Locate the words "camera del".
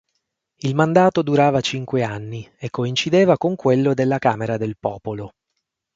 4.17-4.75